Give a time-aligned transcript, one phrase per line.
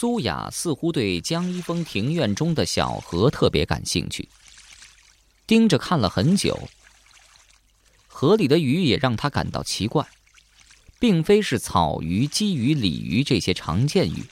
[0.00, 4.26] 苏雅似乎对江一峰庭院中的小河特别感兴趣，
[5.46, 6.58] 盯着看了很久。
[8.08, 10.08] 河里的鱼也让他感到奇怪，
[10.98, 14.24] 并非是草鱼、鲫鱼、鲤鱼这些常见鱼，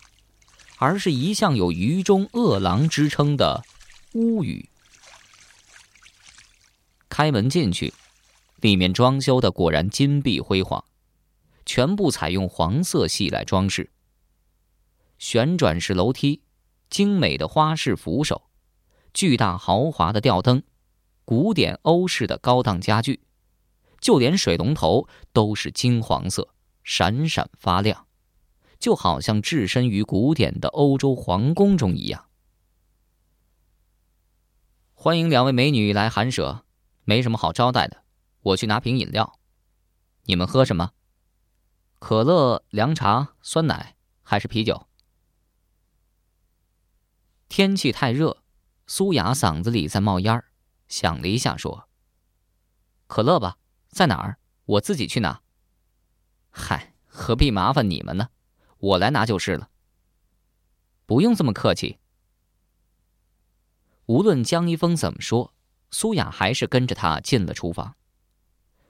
[0.79, 3.63] 而是一向有“鱼中恶狼”之称的
[4.15, 4.71] 乌鱼。
[7.11, 7.93] 开门进去，
[8.63, 10.83] 里面装修的果然金碧辉煌，
[11.67, 13.91] 全部采用黄色系来装饰。
[15.19, 16.43] 旋转式楼梯，
[16.89, 18.49] 精美的花式扶手，
[19.13, 20.63] 巨大豪华的吊灯，
[21.25, 23.23] 古典欧式的高档家具，
[24.01, 26.55] 就连水龙头都是金黄色，
[26.85, 28.07] 闪闪发亮，
[28.79, 32.27] 就好像置身于古典的欧洲皇宫中一样。
[34.95, 36.65] 欢迎两位美女来寒舍，
[37.05, 38.03] 没什么好招待的，
[38.41, 39.39] 我去拿瓶饮料。
[40.25, 40.93] 你们喝什么？
[41.99, 44.88] 可乐、凉茶、酸奶还是啤酒？
[47.49, 48.43] 天气太热，
[48.87, 50.51] 苏雅嗓子里在冒烟儿，
[50.87, 51.89] 想了一下说
[53.09, 53.57] ：“可乐吧，
[53.89, 54.39] 在哪儿？
[54.67, 55.41] 我自己去拿。
[56.51, 58.29] ”“嗨，何必麻烦你们呢？
[58.79, 59.71] 我来拿就是了。
[61.07, 61.99] ”“不用这么客气。”
[64.07, 65.55] 无论江一峰怎么说，
[65.91, 67.97] 苏雅还是跟着他进了厨房，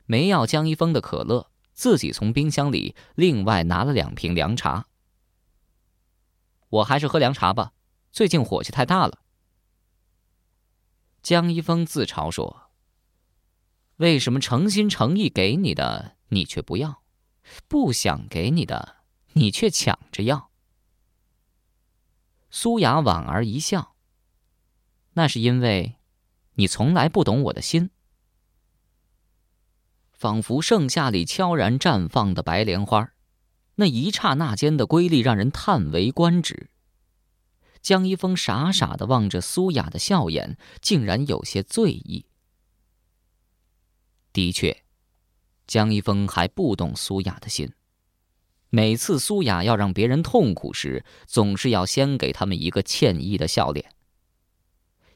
[0.04, 4.86] 没要江一峰的可乐，自己从冰箱里另外拿了两瓶凉茶。
[6.68, 7.72] 我还是喝凉茶吧。
[8.10, 9.22] 最近火气太大了。
[11.22, 12.70] 江一峰自嘲说
[13.96, 17.02] ：“为什么诚心诚意给你的你却不要，
[17.66, 18.98] 不想给你的
[19.32, 20.50] 你却抢着要？”
[22.50, 23.94] 苏雅莞尔一笑
[25.14, 25.96] ：“那是因为，
[26.54, 27.90] 你从来不懂我的心。”
[30.12, 33.12] 仿佛盛夏里悄然绽放的白莲花，
[33.76, 36.70] 那一刹那间的瑰丽让人叹为观止。
[37.80, 42.26] 江一峰傻傻的望着苏雅的笑颜，竟然有些醉意。
[44.32, 44.84] 的确，
[45.66, 47.72] 江一峰还不懂苏雅的心。
[48.70, 53.92] 每次苏雅要让别人痛苦时，总是要先给他们一个歉意的笑脸。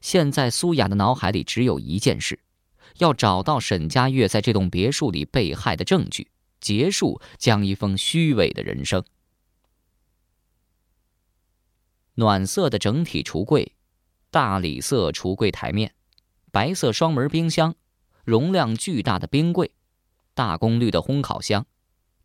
[0.00, 2.40] 现在苏雅的脑海里只有一件事：
[2.98, 6.28] 要找到沈佳悦在这栋别墅里被害的证据，
[6.60, 9.04] 结束江一峰虚伪的人生。
[12.14, 13.74] 暖色的整体橱柜，
[14.30, 15.94] 大理色橱柜台面，
[16.50, 17.74] 白色双门冰箱，
[18.24, 19.72] 容量巨大的冰柜，
[20.34, 21.66] 大功率的烘烤箱，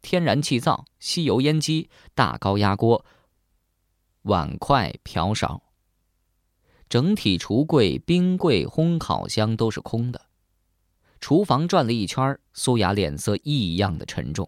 [0.01, 3.05] 天然气灶、吸油烟机、大高压锅、
[4.23, 5.63] 碗筷瓢勺。
[6.89, 10.27] 整体橱柜、冰柜、烘烤箱都是空的。
[11.19, 14.47] 厨房转了一圈，苏雅脸色异样的沉重，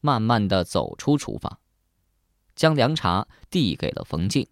[0.00, 1.58] 慢慢的走出厨房。
[2.54, 4.48] 将凉茶递给了冯静。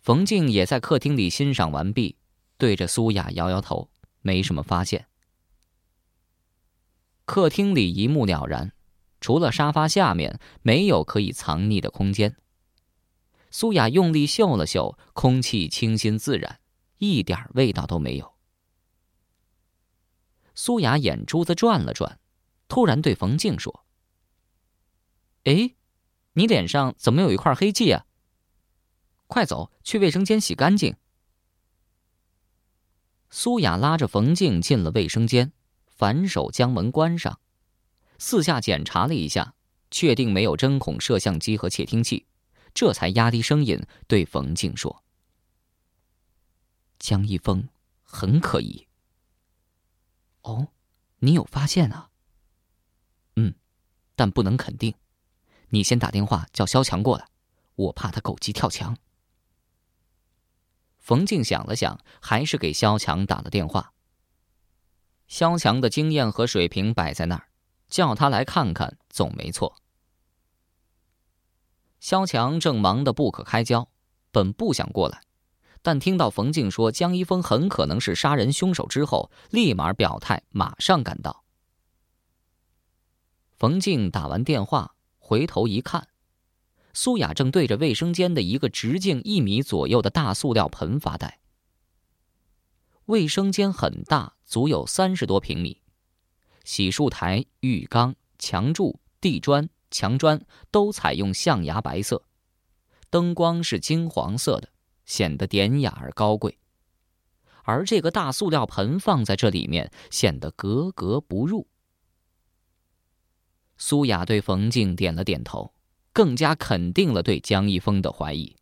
[0.00, 2.16] 冯静也在客厅里欣赏完毕，
[2.56, 5.08] 对着苏雅摇摇头，没什么发现。
[7.24, 8.72] 客厅里一目了然，
[9.20, 12.36] 除了沙发下面，没有可以藏匿的空间。
[13.50, 16.60] 苏雅用力嗅了嗅，空气清新自然，
[16.98, 18.34] 一点味道都没有。
[20.54, 22.20] 苏雅眼珠子转了转，
[22.68, 23.84] 突然对冯静说
[25.44, 25.74] ：“哎。”
[26.36, 28.04] 你脸上怎么有一块黑迹啊？
[29.26, 30.94] 快走去卫生间洗干净。
[33.30, 35.52] 苏雅拉着冯静进了卫生间，
[35.86, 37.40] 反手将门关上，
[38.18, 39.54] 四下检查了一下，
[39.90, 42.26] 确定没有针孔摄像机和窃听器，
[42.74, 45.02] 这才压低声音对冯静说
[47.00, 47.66] ：“江一峰
[48.02, 48.86] 很可疑。”
[50.42, 50.68] 哦，
[51.20, 52.10] 你有发现啊？
[53.36, 53.54] 嗯，
[54.14, 54.94] 但不能肯定。
[55.70, 57.28] 你先打电话叫肖强过来，
[57.74, 58.96] 我怕他狗急跳墙。
[60.98, 63.92] 冯静想了想，还是给肖强打了电话。
[65.28, 67.48] 肖强的经验和水平摆在那儿，
[67.88, 69.76] 叫他来看看总没错。
[72.00, 73.88] 肖强正忙得不可开交，
[74.30, 75.22] 本不想过来，
[75.82, 81.44] 但听到冯静说江一峰很可能是杀人凶手之后，立马表态，马上赶到。
[83.56, 84.95] 冯静打完电话。
[85.26, 86.06] 回头一看，
[86.92, 91.40] 苏雅正对着卫生间的一个直径一米左右的大塑料盆发呆。
[93.06, 95.82] 卫生间很大，足有三十多平米，
[96.62, 102.22] 洗漱台、浴缸、墙柱、地砖、墙砖都采用象牙白色，
[103.10, 104.68] 灯光是金黄色的，
[105.06, 106.56] 显得典雅而高贵。
[107.64, 111.66] 而这个大塑料盆放在这里面，显得格格不入。
[113.78, 115.74] 苏雅对冯静点了点头，
[116.12, 118.56] 更加肯定了对江一峰的怀疑。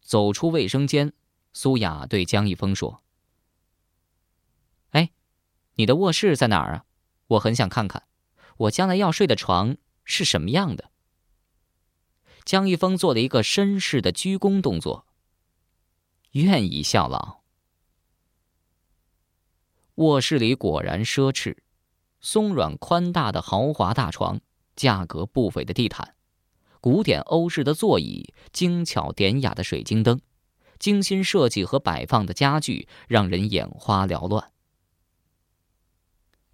[0.00, 1.12] 走出卫生间，
[1.52, 3.02] 苏雅对江一峰说
[4.90, 5.10] ：“哎，
[5.76, 6.84] 你的卧室在哪儿啊？
[7.28, 8.06] 我很想看看，
[8.58, 10.90] 我将来要睡的床是什么样的。”
[12.44, 15.06] 江一峰做了一个绅士的鞠躬动作。
[16.32, 17.40] 愿意效劳。
[19.94, 21.56] 卧室里果然奢侈，
[22.24, 24.40] 松软宽大的豪华大床，
[24.76, 26.14] 价格不菲的地毯，
[26.80, 30.18] 古典欧式的座椅，精巧典雅的水晶灯，
[30.78, 34.52] 精心设计和摆放的家具，让人眼花缭乱。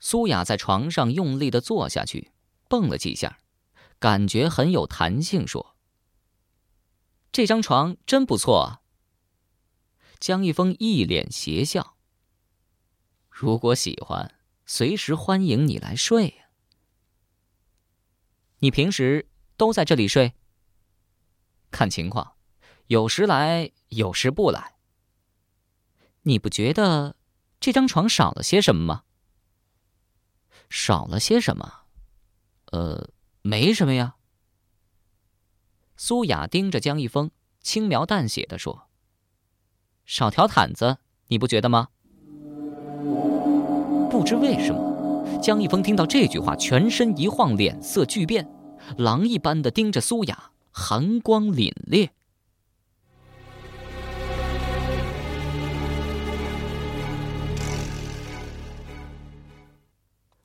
[0.01, 2.33] 苏雅在床上用力的坐下去，
[2.69, 3.39] 蹦了几下，
[4.01, 5.77] 感觉很有弹性，说
[7.31, 8.81] ：“这张床真不错。”
[10.19, 11.95] 江一峰一脸邪笑。
[13.29, 14.35] 如果喜欢，
[14.73, 16.45] 随时欢迎你来睡呀。
[18.61, 20.35] 你平时都在这里睡？
[21.73, 22.37] 看情况，
[22.87, 24.77] 有时来，有时不来。
[26.23, 27.17] 你不觉得
[27.59, 29.03] 这张床少了些什么吗？
[30.69, 31.87] 少了些什么？
[32.67, 33.11] 呃，
[33.43, 34.19] 没什么呀。
[35.97, 38.89] 苏雅盯着江一峰，轻描淡写的说。
[40.07, 41.89] 少条毯子，你不觉得吗？
[44.11, 48.45] 不知为什么，江一峰听到这句话，全身一晃，脸色巨变，
[48.99, 52.11] 狼一般的盯着苏雅，寒光凛冽。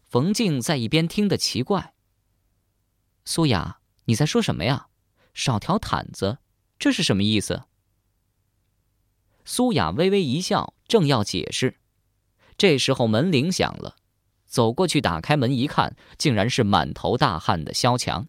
[0.04, 1.96] 冯静在一边听得奇怪
[3.26, 4.90] ：“苏雅，你在说什么呀？
[5.34, 6.38] 少条毯子，
[6.78, 7.64] 这是什么意思？”
[9.44, 11.80] 苏雅微微一笑，正要解释，
[12.57, 13.98] 这时候门铃响了，
[14.46, 18.28] 走过去打开门一看，竟然是满头大汗的肖强。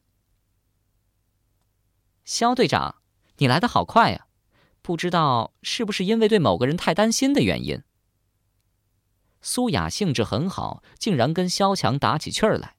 [2.25, 3.03] 肖队长，
[3.37, 4.27] 你来的好快呀，
[4.83, 7.83] 不知道是不是因为对某个人太担心的原因。
[9.41, 12.75] 苏雅兴致很好，竟然跟肖强打起趣儿来。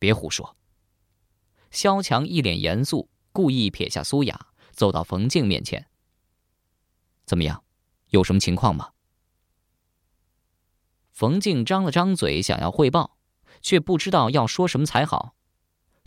[0.00, 0.56] 别胡说。
[1.70, 5.86] 肖强一脸严肃，故意撇下苏雅，走到冯静面前。
[7.24, 7.62] 怎么样？
[8.08, 8.90] 有什么情况吗？
[11.12, 13.16] 冯静张了张嘴，想要汇报，
[13.60, 15.34] 却不知道要说什么才好。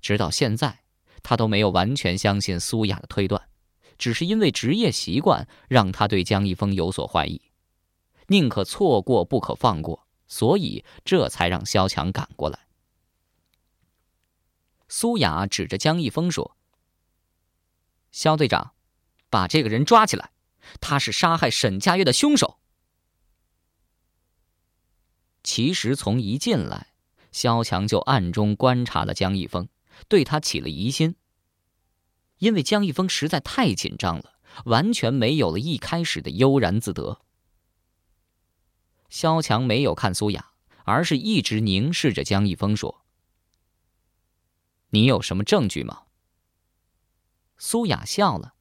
[0.02, 0.84] 直到现在，
[1.24, 3.50] 他都没有完全相信苏雅的推断，
[3.98, 7.42] 只是因为职业习惯让他对江一峰有所怀疑，
[8.28, 12.60] 宁可错过不可放过，所以这才让肖强赶过来。
[14.88, 16.58] 苏雅指着江一峰说
[18.12, 18.74] ：“肖队长，
[19.30, 20.32] 把这个人抓起来。”
[20.82, 22.60] 他是杀害沈佳悦的凶手。
[25.46, 26.88] 其实从一进来，
[27.32, 29.70] 萧强就暗中观察了江一峰，
[30.08, 31.16] 对他起了疑心。
[32.40, 37.22] 因为江一峰实在太紧张了，完全没有了一开始的悠然自得。
[39.08, 40.52] 萧强没有看苏雅，
[40.84, 43.06] 而是一直凝视着江一峰，说
[44.90, 46.06] ：“你有什么证据吗？”
[47.58, 48.56] 苏雅笑了。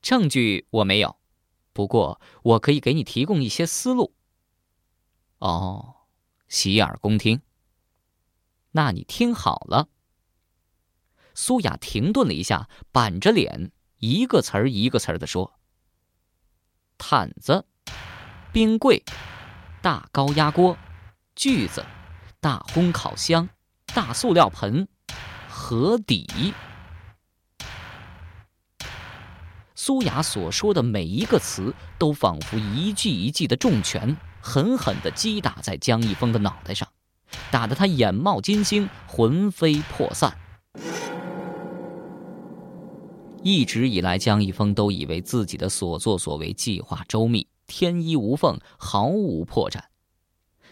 [0.00, 1.16] 证据我没有，
[1.72, 4.14] 不过我可以给你提供一些思路。
[5.42, 5.96] 哦，
[6.46, 7.42] 洗耳恭听。
[8.70, 9.88] 那你听好了。
[11.34, 15.54] 苏雅停顿了一下，板着脸，一个词儿一个词儿的说
[16.96, 17.66] ：“毯子、
[18.52, 19.02] 冰柜、
[19.82, 20.78] 大高压锅、
[21.34, 21.84] 锯子、
[22.38, 23.48] 大烘烤箱、
[23.86, 24.86] 大塑料盆、
[25.48, 26.54] 河底。”
[29.74, 36.86] 苏雅所说的每一个词，都仿佛一记一记的重拳，狠狠地击打在江一峰的脑袋上，
[37.50, 40.36] 打得他眼冒金星，魂飞魄散。
[43.44, 49.80] 一直以来，江一峰都以为自己的所作所为计划周密，天衣无缝，毫无破绽，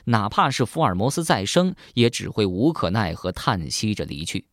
[0.04, 4.46] 哪怕是福尔摩斯再生，也只会无可奈何叹息着离去。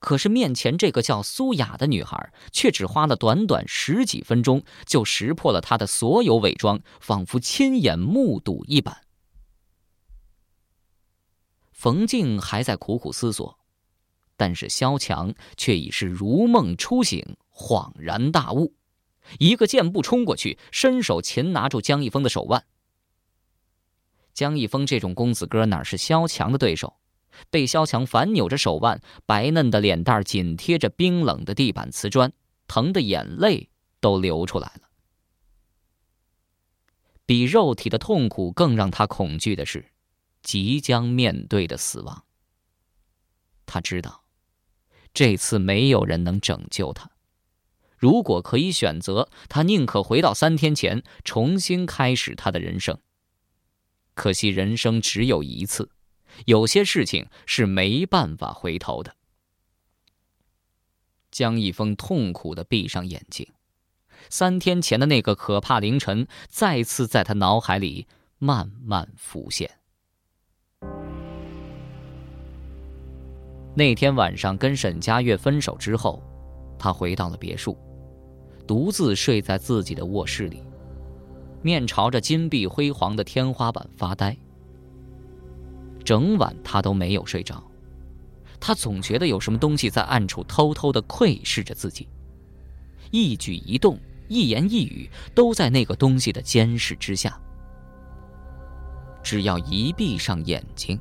[0.00, 9.02] 可是面前这个叫苏雅的女孩，却只花了短短十几分钟，就识破了他的所有伪装，仿佛亲眼目睹一般。
[11.72, 13.58] 冯静还在苦苦思索，
[14.36, 18.74] 但是萧强却已是如梦初醒，恍然大悟，
[19.38, 22.64] 一个箭步冲过去，伸手擒拿住江一峰的手腕。
[24.32, 26.96] 江一峰这种公子哥哪是萧强的对手？
[27.50, 32.32] 被萧强反扭着手腕，白嫩的脸蛋紧贴着冰冷的地板瓷砖，
[32.66, 33.68] 疼的眼泪
[34.00, 34.88] 都流出来了。
[37.26, 39.92] 比肉体的痛苦更让他恐惧的是，
[40.42, 42.24] 即将面对的死亡。
[43.66, 44.24] 他知道，
[45.12, 47.10] 这次没有人能拯救他。
[47.98, 52.98] 如果可以选择，他宁可回到三天前，重新开始他的人生。
[54.14, 55.90] 可惜人生只有一次，
[56.46, 59.14] 有些事情是没办法回头的。
[61.30, 63.46] 江一峰痛苦的闭上眼睛，
[64.30, 68.06] 三天前的那个可怕凌晨再次在他脑海里
[68.38, 69.70] 慢慢浮现。
[73.74, 76.22] 那天晚上跟沈佳悦分手之后，
[76.78, 77.78] 他回到了别墅。
[78.66, 80.62] 独自睡在自己的卧室里，
[81.62, 84.36] 面朝着金碧辉煌的天花板发呆。
[86.08, 87.62] 整晚他都没有睡着，
[88.58, 92.08] 他总觉得有什么东西在暗处偷偷的窥视着自己，
[93.10, 97.38] 一举一动、一言一语都在那个东西的监视之下。
[99.22, 100.98] 只要一闭上眼睛，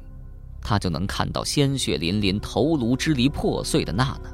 [0.61, 4.29] 他就能看到鲜血淋淋、头颅支离破碎的娜娜。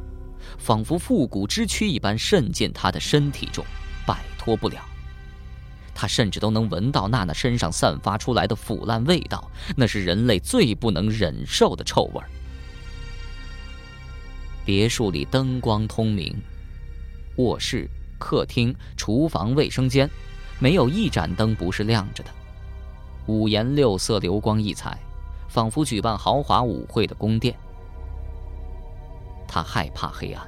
[0.58, 3.63] 仿佛复古之躯一般渗进他的身体中，
[4.08, 4.84] 摆脱不了。
[6.03, 12.22] 他甚至都能闻到娜娜身上散发出来的腐烂味道，那是人类最不能忍受的臭味
[14.65, 16.36] 别墅里灯光通明，
[17.38, 20.10] 卧室、客厅、厨房、卫生间，
[20.60, 22.29] 没有一盏灯不是亮着的，
[23.27, 25.00] 五颜六色、流光溢彩，
[25.48, 27.55] 仿佛举办豪华舞会的宫殿。
[29.48, 30.45] 他害怕黑暗，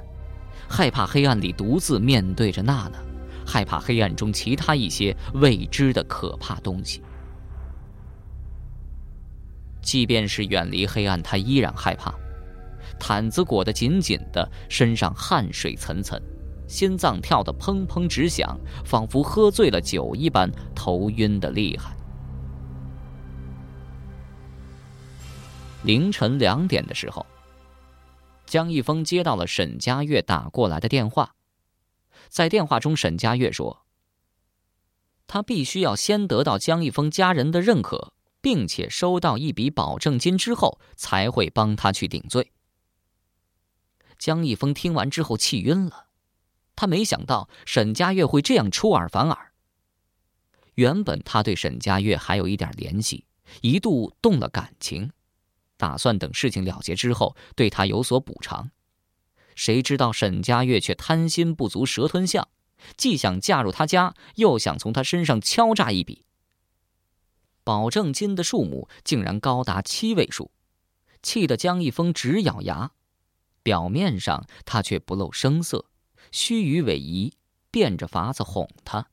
[0.68, 2.98] 害怕黑暗里独自面对着娜娜，
[3.46, 7.02] 害怕黑暗中其他一些未知的可怕东西。
[9.80, 12.12] 即便是远离黑暗，他依然害怕。
[12.98, 16.20] 毯子裹得紧紧的，身上汗水涔涔，
[16.66, 21.94] 心脏跳得砰砰直响，仿佛喝醉了酒一般，头晕的厉害。
[25.84, 27.24] 凌晨两点的时候。
[28.46, 31.34] 江一峰接到了沈佳悦打过来的电话，
[32.28, 33.86] 在电话中，沈佳悦说
[35.26, 42.52] ：“他必须要先得到江一峰家人的认可，并且收到一笔保证金之后，才会帮他去顶罪。”
[44.18, 46.06] 江一峰听完之后气晕了，
[46.74, 49.52] 他没想到沈佳悦会这样出尔反尔。
[50.74, 53.26] 原本他对沈佳悦还有一点联系，
[53.62, 55.10] 一度动了感情。
[55.78, 58.70] 打算等事情了结之后对他有所补偿，
[59.56, 62.46] 谁知道沈佳悦却贪心不足蛇吞象，
[62.96, 66.24] 既想嫁入他家，又想从他身上敲诈一笔。
[67.64, 70.52] 保证金的数目竟然高达七位数，
[71.22, 72.92] 气得江一峰直咬牙。
[73.62, 75.86] 表面上他却不露声色，
[76.30, 77.36] 虚与委蛇，
[77.72, 79.08] 变着法子哄他。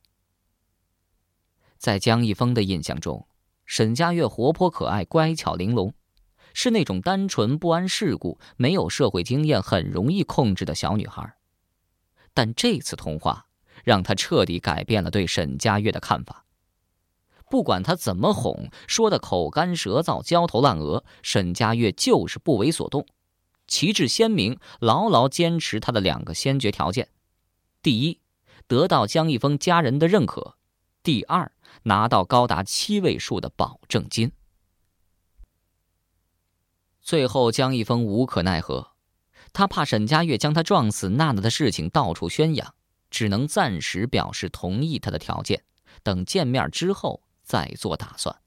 [1.79, 3.27] 在江一峰的印象中，
[3.65, 5.93] 沈佳悦活泼可爱、乖巧玲珑。
[6.53, 11.35] 是那种单纯、不谙世故、没有社会经验、很容易控制的小女孩，
[12.33, 13.47] 但这次通话
[13.83, 16.45] 让她彻底改变了对沈佳悦的看法。
[17.49, 23.05] 不管他怎么哄，说的口干舌燥、焦头烂额，沈佳悦就是不为所动，
[23.67, 27.09] 旗帜鲜明，牢牢坚持她的两个先决条件：
[27.83, 28.19] 第一，
[28.65, 30.55] 得到江一峰家人的认可；
[31.03, 31.51] 第二，
[31.83, 34.31] 拿到高达七位数的保证金。
[37.03, 38.93] 最后，江一峰无可奈何，
[39.51, 42.73] 他怕沈佳悦将他撞死，娜娜的事情到处宣扬，
[43.11, 45.65] 只能暂时表示同意他的条件，
[46.01, 48.41] 等见面之后再做打算。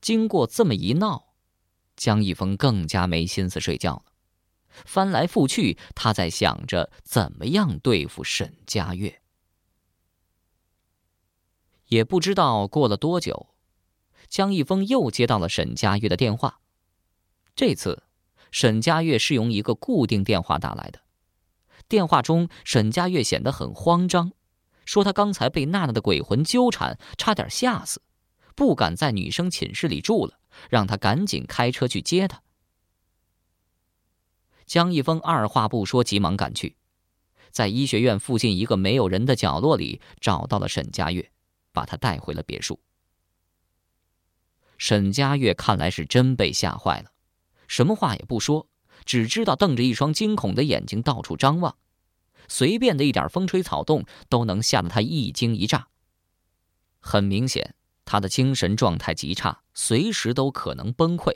[0.00, 1.34] 经过这么一闹，
[1.96, 4.04] 江一峰更加没心思睡觉了，
[4.84, 9.22] 翻来覆去，他在想着怎么样对付沈佳悦。
[11.86, 13.53] 也不知道过了多久。
[14.34, 16.58] 江一峰又接到了沈佳悦的电话，
[17.54, 18.02] 这次
[18.50, 21.02] 沈佳悦是用一个固定电话打来的。
[21.86, 24.32] 电话中，沈佳悦显得很慌张，
[24.84, 28.02] 说他刚才被娜娜的鬼魂纠缠，差点吓死，
[28.56, 32.42] 不敢在女生寝室里住了，让他赶紧开车去接她。
[34.66, 36.74] 江一峰二话不说，急忙赶去，
[37.52, 41.30] 在医学院附近一个没有人的角落里找到了沈佳悦，
[41.70, 42.80] 把她带回了别墅。
[44.86, 47.10] 沈佳悦看来是真被吓坏了，
[47.66, 48.68] 什么话也不说，
[49.06, 51.74] 只知道瞪着一双惊恐的眼睛到处张望，
[52.48, 55.88] 随便的一点风吹草动都能吓得他一惊一乍。
[57.00, 57.74] 很明显，
[58.04, 61.34] 他的精神状态极差，随时都可能崩溃。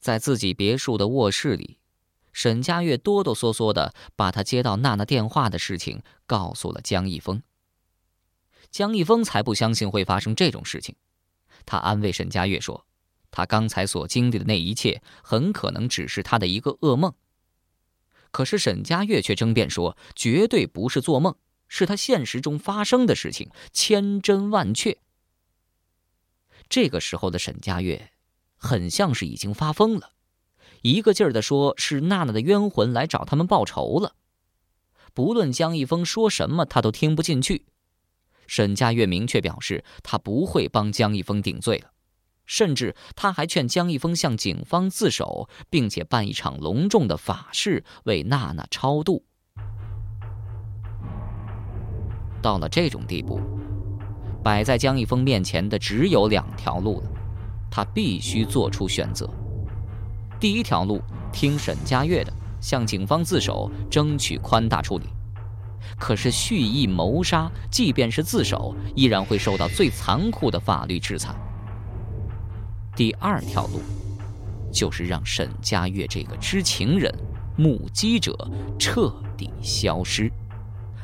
[0.00, 1.78] 在自己别墅的卧室里，
[2.32, 7.40] 沈佳悦哆哆嗦嗦的把他接到娜娜电话的事情告诉了江一峰。
[8.72, 10.96] 江一峰才不相信会发生这种事情，
[11.66, 12.86] 他安慰沈佳悦说
[13.30, 17.14] ：“他刚才所经历的那一切很可能只是他的一个噩梦。
[18.30, 21.36] 可是沈佳悦却争辩说，绝对不是做梦，
[21.68, 24.98] 是他现实中发生的事情，千真万确。
[26.68, 28.12] 这个时候的沈佳悦，
[28.56, 30.12] 很像是已经发疯了，
[30.80, 34.16] 一个劲儿的说是娜娜的冤魂来找他们报仇了。
[35.12, 37.66] 不论江一峰说什么，他都听不进去。
[38.46, 41.90] 沈佳悦明确表示，他不会帮江一峰顶罪了。
[42.44, 49.24] 甚至他还劝江一峰向警方自首，并且办一场隆重的法事为娜娜超度。
[52.42, 53.40] 到了这种地步，
[54.42, 57.10] 摆在江一峰面前的只有两条路了，
[57.70, 59.30] 他必须做出选择。
[60.40, 61.00] 第一条路，
[61.32, 65.06] 听沈佳悦的，向警方自首，争取宽大处理。
[65.98, 71.34] 可是蓄意谋杀，即便是自首，依然会受到最残酷的法律制裁。
[72.94, 73.80] 第二条路，
[74.72, 77.12] 就是让沈佳悦这个知情人、
[77.56, 78.36] 目击者
[78.78, 80.30] 彻底消失，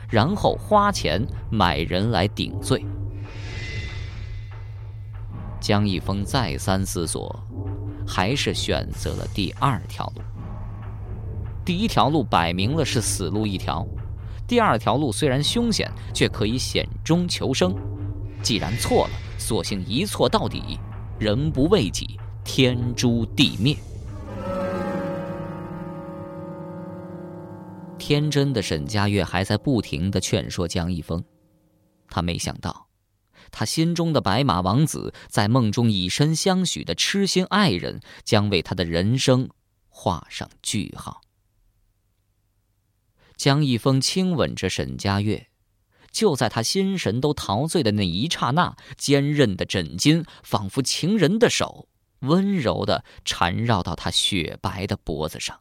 [0.09, 2.85] 然后花钱买人来顶罪。
[5.61, 7.43] 江一峰再三思索，
[8.07, 10.23] 还是选择了第二条路。
[11.65, 13.87] 第一条路摆明了是死路一条，
[14.49, 17.77] 第二条路虽然凶险，却可以险中求生。
[18.43, 20.79] 既然错了，索性一错到底。
[21.19, 23.77] 人不为己，天诛地灭。
[27.99, 31.23] 天真的沈佳悦还在不停的劝说江一峰，
[32.09, 32.87] 他没想到，
[33.51, 39.51] 他心中的白马王子在梦中以身相许的痴心爱人，将为他的人生
[39.89, 41.21] 画上句号。
[43.39, 45.47] 江一峰亲吻着沈佳悦。
[46.11, 51.89] 就在他心神都陶醉的那一刹那，坚韧的枕巾仿佛情人的手，
[52.21, 55.61] 温柔的缠绕到他雪白的脖子上。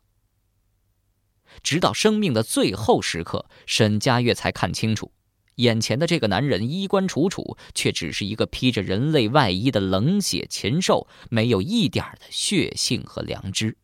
[1.61, 5.11] 直到生命的最后时刻，沈佳悦才看清楚，
[5.55, 13.77] 眼前的这个男人衣冠楚楚，却只是一个披着人类外衣的冷血禽兽，没有一点的血性和良知。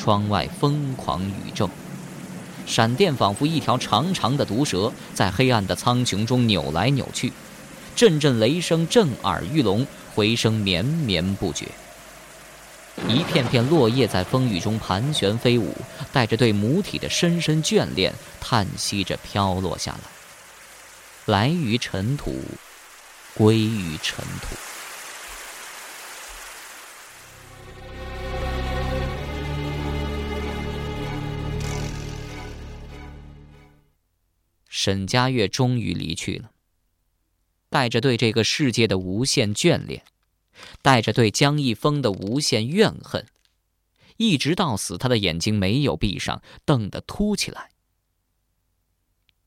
[0.00, 1.68] 窗外疯狂宇宙。
[2.66, 7.30] 闪电仿佛一条长长的毒蛇，在黑暗的苍穹中扭来扭去，
[7.94, 11.66] 阵阵雷声震耳欲聋，回声绵绵不绝。
[13.08, 15.76] 一片片落叶在风雨中盘旋飞舞，
[16.12, 19.98] 带着对母体的深深眷恋，叹息着飘落下来。
[21.26, 22.34] 来于尘土，
[23.34, 24.56] 归于尘土。
[34.82, 36.52] 沈佳悦终于离去了，
[37.68, 40.02] 带着对这个世界的无限眷恋，
[40.80, 43.26] 带着对江一峰的无限怨恨，
[44.16, 47.72] 一直到死，他的眼睛没有闭上，瞪得凸起来。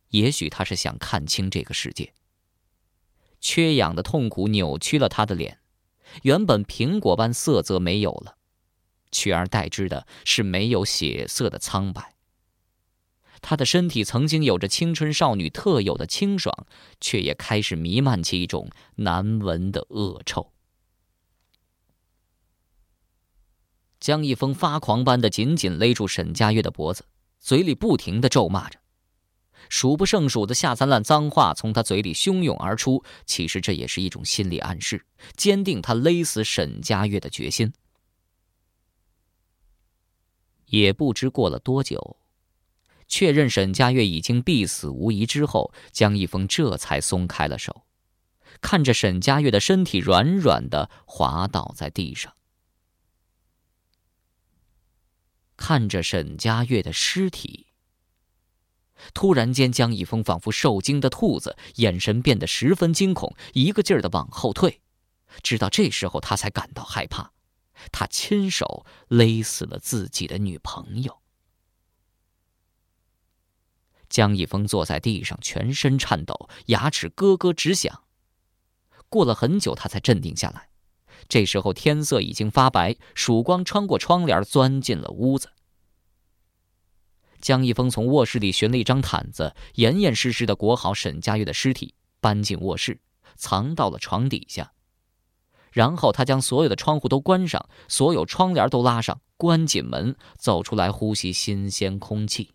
[0.10, 2.14] 也许他是想看清这个世界。
[3.42, 5.58] 缺氧的痛苦扭曲了他的脸，
[6.22, 8.38] 原本苹果般色泽没有了，
[9.12, 12.13] 取而代之的是没有血色的苍白。
[13.44, 16.66] 他的身体曾经有着青春少女特有的清爽，
[17.02, 20.54] 却也开始弥漫起一种难闻的恶臭。
[24.00, 27.06] 江一峰发狂般的紧紧勒住沈佳悦的脖子，
[27.42, 28.80] 嘴里不停的咒骂着，
[29.68, 33.04] 数不胜数的下三滥脏话从他嘴里汹涌而出。
[33.26, 37.74] 其实这也是一种心理暗示，坚定他勒死沈佳悦的决心。
[40.68, 42.18] 也不知过了多久。
[43.14, 47.86] 确认沈佳悦已经必死无疑之后，江一峰这才松开了手，
[48.60, 52.34] 看着沈佳悦的身体软软的滑倒在地上，
[55.56, 57.68] 看着沈佳悦的尸体。
[59.14, 64.82] 突然间，江一峰仿佛受惊的兔子，眼神变得十分惊恐，一个劲儿的往后退。
[65.44, 67.32] 直到这时候，他才感到害怕，
[67.92, 71.23] 他亲手勒死了自己的女朋友。
[74.14, 78.04] 江一峰坐在地上，全身颤抖，牙齿咯咯直响。
[79.10, 80.70] 过了很久，他才镇定下来。
[81.28, 85.50] 这时候天色已经发白，曙光穿过窗帘钻进了屋子。
[87.42, 93.00] 江一峰从卧室里寻了一张毯子，严严实实的裹好沈佳悦的尸体，搬进卧室，
[93.36, 94.74] 藏到了床底下。
[95.72, 102.53] 然后他将所有的窗户都关上，所有窗帘都拉上，关紧门，走出来呼吸新鲜空气。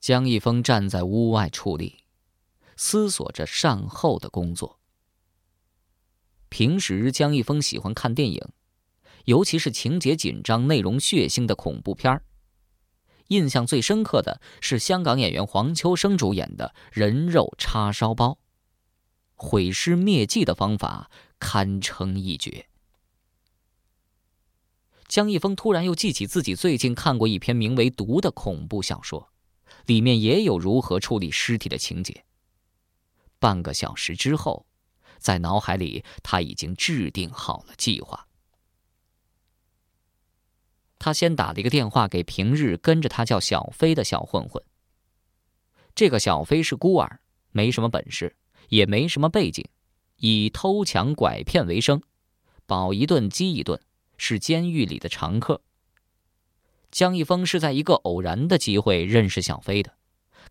[0.00, 2.04] 江一峰站在屋外矗立，
[2.74, 4.80] 思索着善后的工作。
[6.48, 8.48] 平时江一峰喜欢看电影，
[9.26, 12.22] 尤其是情节紧张、内容血腥的恐怖片。
[13.28, 18.30] 印象最深刻的是香港演员黄秋生主演的《人肉叉烧包》，
[19.34, 22.66] 毁尸灭迹的方法堪称一绝。
[25.06, 29.30] 江一峰突然又记起自己最近看过一篇名为《毒》的恐怖小说，
[29.86, 32.24] 里面也有如何处理尸体的情节。
[33.38, 34.66] 半个小时之后。
[35.20, 38.26] 在脑海里，他已经制定好了计划。
[40.98, 44.64] 他先打了一个电话给平日跟着他叫小飞的小混混。
[45.94, 48.34] 这个小飞是孤儿，没什么本事，
[48.70, 49.62] 也没什么背景，
[50.16, 52.00] 以偷抢拐骗为生，
[52.64, 53.78] 饱一顿饥一顿，
[54.16, 55.60] 是监狱里的常客。
[56.90, 59.96] 江一峰是在一个偶然的机会认识小飞的，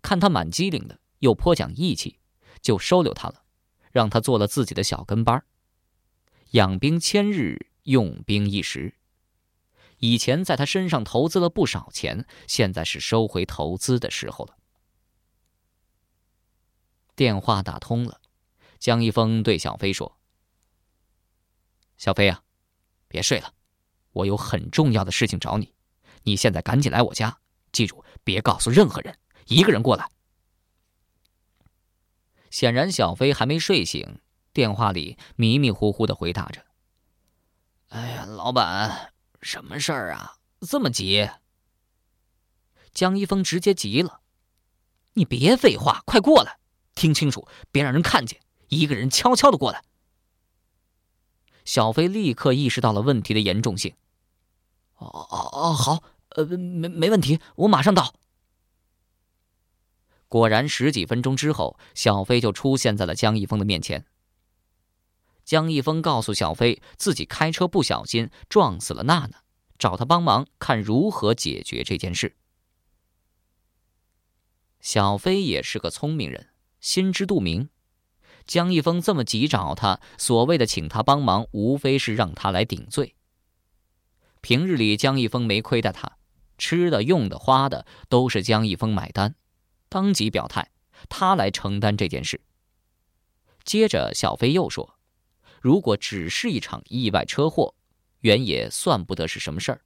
[0.02, 2.20] 看他蛮机灵的，又颇讲义气，
[2.62, 3.44] 就收留他了。
[3.92, 5.44] 让他做了自己的小跟班
[6.52, 8.94] 养兵千日，用兵一时。
[9.98, 14.58] 以前在他身上投资了不少钱，现在是收回投资的时候了。
[17.16, 18.22] 电话打通了，
[18.78, 20.20] 江一峰对小飞说
[21.98, 22.44] ：“小飞啊，
[23.08, 23.56] 别睡了，
[24.12, 25.74] 我有很重要的事情找你，
[26.24, 27.40] 你现在赶紧来我家，
[27.72, 30.10] 记住别告诉任何人，一个人过来。”
[32.52, 34.20] 显然，小飞还没睡醒，
[34.54, 36.66] 电话里迷迷糊糊的回答着
[37.90, 40.38] ：“哎呀，老板，什么事儿啊？
[40.62, 41.30] 这么急？”
[42.92, 44.22] 江一峰直接急了
[45.14, 46.58] ：“你别废话，快过来，
[46.96, 49.84] 听清楚，别让人看见，一个人悄悄的过来。”
[51.66, 53.94] 小飞立刻意识到了问题的严重性。
[55.00, 58.14] “哦哦哦，好，呃，没没问题，我马上到。”
[60.30, 64.06] 果然，十几分钟之后，小飞就出现在了江一峰的面前。
[65.44, 69.42] 江一峰告诉小飞，自己开车不小心撞死了娜娜，
[69.80, 72.36] 找他帮忙看如何解决这件事。
[74.80, 77.70] 小飞也是个聪明人，心知肚明，
[78.46, 83.16] 江一峰这么急找他，所谓的请他帮忙，无非是让他来顶罪。
[84.42, 86.18] 平日里，江一峰没亏待他，
[86.58, 89.36] 吃的、用的、花的都是江一峰买单。
[89.90, 90.72] 当即表态，
[91.10, 92.42] 他来承担这件事。
[93.64, 94.98] 接着，小飞又说
[95.62, 97.76] ：“如果只是一场意外车祸，
[98.22, 99.82] 原也算不得是什么事儿，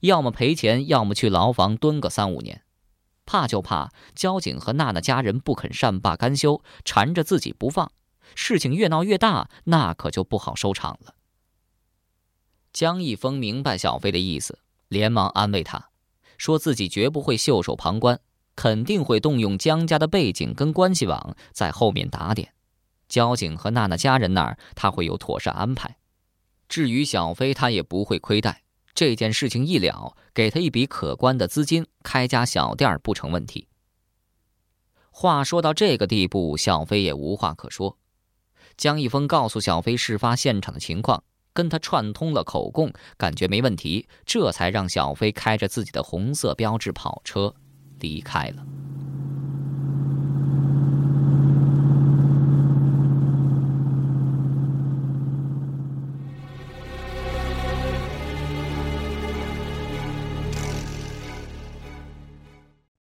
[0.00, 2.62] 要么赔钱，要么去牢房蹲个三五年。
[3.24, 7.90] 怕就怕交警和娜娜家人不肯善罢甘休，缠着自己不放，
[8.36, 11.14] 事情越闹越大，那可就不好收场了。”
[12.76, 14.58] 江一峰明白小飞的意思，
[14.88, 15.88] 连忙安慰他，
[16.36, 18.20] 说自己绝不会袖手旁观。
[18.54, 22.52] 肯定会动用江家的背景跟关系网在后面打点，
[23.08, 25.96] 交警和娜娜家人那儿他会有妥善安排。
[26.68, 28.62] 至于小飞，他也不会亏待。
[28.92, 33.68] 这件事情一了，给他一笔可观的资金，开家小店不成问题。
[35.10, 37.96] 话说到这个地步，小飞也无话可说。
[38.76, 41.24] 江一峰告诉小飞事发现场的情况，
[41.56, 47.54] 跟他串通了口供，感觉没问题，这才让小飞开着自己的红色标志跑车。
[48.00, 48.85] 离开了。